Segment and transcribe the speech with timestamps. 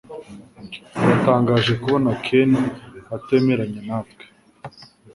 [0.95, 2.51] Biratangaje kubona Ken
[3.15, 4.25] atemeranya natwe.